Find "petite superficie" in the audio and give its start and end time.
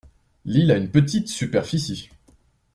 0.89-2.09